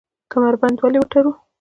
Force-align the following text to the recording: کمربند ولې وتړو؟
کمربند 0.31 0.77
ولې 0.81 0.99
وتړو؟ 0.99 1.31